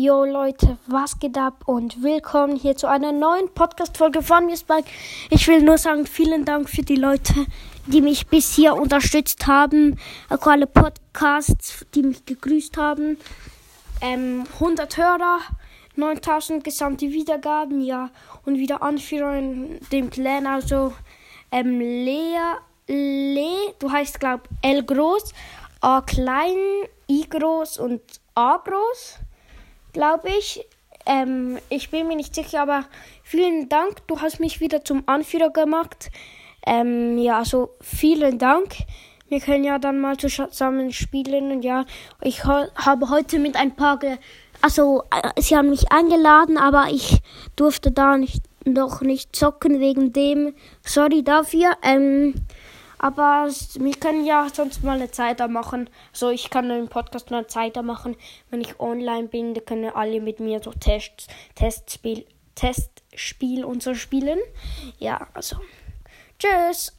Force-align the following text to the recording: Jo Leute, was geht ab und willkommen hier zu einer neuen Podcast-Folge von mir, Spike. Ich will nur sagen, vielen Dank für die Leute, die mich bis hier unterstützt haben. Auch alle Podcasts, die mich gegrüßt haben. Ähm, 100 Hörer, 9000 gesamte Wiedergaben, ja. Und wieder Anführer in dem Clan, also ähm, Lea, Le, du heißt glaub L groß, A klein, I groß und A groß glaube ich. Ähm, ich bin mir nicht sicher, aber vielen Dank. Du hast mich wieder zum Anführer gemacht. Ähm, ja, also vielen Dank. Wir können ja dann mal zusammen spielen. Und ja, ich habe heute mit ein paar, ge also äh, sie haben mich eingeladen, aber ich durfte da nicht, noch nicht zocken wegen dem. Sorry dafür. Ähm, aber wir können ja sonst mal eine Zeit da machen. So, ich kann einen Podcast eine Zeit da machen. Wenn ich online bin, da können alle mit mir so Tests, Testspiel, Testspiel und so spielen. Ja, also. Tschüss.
Jo 0.00 0.24
Leute, 0.24 0.78
was 0.86 1.18
geht 1.18 1.36
ab 1.36 1.64
und 1.66 2.04
willkommen 2.04 2.54
hier 2.54 2.76
zu 2.76 2.86
einer 2.86 3.10
neuen 3.10 3.52
Podcast-Folge 3.52 4.22
von 4.22 4.46
mir, 4.46 4.56
Spike. 4.56 4.88
Ich 5.28 5.48
will 5.48 5.60
nur 5.60 5.76
sagen, 5.76 6.06
vielen 6.06 6.44
Dank 6.44 6.70
für 6.70 6.82
die 6.82 6.94
Leute, 6.94 7.34
die 7.86 8.00
mich 8.00 8.28
bis 8.28 8.54
hier 8.54 8.76
unterstützt 8.76 9.48
haben. 9.48 9.98
Auch 10.30 10.46
alle 10.46 10.68
Podcasts, 10.68 11.84
die 11.96 12.04
mich 12.04 12.24
gegrüßt 12.24 12.76
haben. 12.76 13.16
Ähm, 14.00 14.44
100 14.60 14.98
Hörer, 14.98 15.40
9000 15.96 16.62
gesamte 16.62 17.10
Wiedergaben, 17.10 17.80
ja. 17.80 18.10
Und 18.46 18.56
wieder 18.56 18.84
Anführer 18.84 19.34
in 19.36 19.80
dem 19.90 20.10
Clan, 20.10 20.46
also 20.46 20.92
ähm, 21.50 21.80
Lea, 21.80 22.38
Le, 22.86 23.74
du 23.80 23.90
heißt 23.90 24.20
glaub 24.20 24.48
L 24.62 24.84
groß, 24.84 25.34
A 25.80 26.02
klein, 26.02 26.54
I 27.10 27.28
groß 27.28 27.78
und 27.78 28.00
A 28.36 28.58
groß 28.58 29.18
glaube 29.98 30.28
ich. 30.38 30.64
Ähm, 31.06 31.58
ich 31.70 31.90
bin 31.90 32.06
mir 32.06 32.14
nicht 32.14 32.32
sicher, 32.32 32.62
aber 32.62 32.84
vielen 33.24 33.68
Dank. 33.68 34.06
Du 34.06 34.20
hast 34.20 34.38
mich 34.38 34.60
wieder 34.60 34.84
zum 34.84 35.02
Anführer 35.06 35.50
gemacht. 35.50 36.10
Ähm, 36.64 37.18
ja, 37.18 37.38
also 37.38 37.70
vielen 37.80 38.38
Dank. 38.38 38.76
Wir 39.28 39.40
können 39.40 39.64
ja 39.64 39.80
dann 39.80 40.00
mal 40.00 40.16
zusammen 40.16 40.92
spielen. 40.92 41.50
Und 41.50 41.62
ja, 41.64 41.84
ich 42.22 42.44
habe 42.44 43.10
heute 43.10 43.40
mit 43.40 43.56
ein 43.56 43.74
paar, 43.74 43.98
ge 43.98 44.18
also 44.62 45.02
äh, 45.10 45.42
sie 45.42 45.56
haben 45.56 45.70
mich 45.70 45.90
eingeladen, 45.90 46.58
aber 46.58 46.86
ich 46.92 47.18
durfte 47.56 47.90
da 47.90 48.16
nicht, 48.16 48.42
noch 48.64 49.00
nicht 49.00 49.34
zocken 49.34 49.80
wegen 49.80 50.12
dem. 50.12 50.54
Sorry 50.82 51.24
dafür. 51.24 51.72
Ähm, 51.82 52.34
aber 52.98 53.48
wir 53.74 53.94
können 53.94 54.26
ja 54.26 54.48
sonst 54.52 54.82
mal 54.82 54.96
eine 54.96 55.10
Zeit 55.10 55.40
da 55.40 55.48
machen. 55.48 55.88
So, 56.12 56.30
ich 56.30 56.50
kann 56.50 56.70
einen 56.70 56.88
Podcast 56.88 57.32
eine 57.32 57.46
Zeit 57.46 57.76
da 57.76 57.82
machen. 57.82 58.16
Wenn 58.50 58.60
ich 58.60 58.80
online 58.80 59.28
bin, 59.28 59.54
da 59.54 59.60
können 59.60 59.90
alle 59.90 60.20
mit 60.20 60.40
mir 60.40 60.60
so 60.62 60.72
Tests, 60.72 61.28
Testspiel, 61.54 62.26
Testspiel 62.54 63.64
und 63.64 63.82
so 63.82 63.94
spielen. 63.94 64.38
Ja, 64.98 65.28
also. 65.34 65.56
Tschüss. 66.38 66.97